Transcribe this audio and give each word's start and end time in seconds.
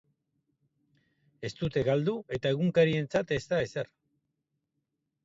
Ez 1.49 1.51
dute 1.59 1.83
galdu 1.87 2.15
eta 2.37 2.53
egunkarientzat 2.55 3.35
ez 3.37 3.39
da 3.53 3.61
ezer. 3.67 3.93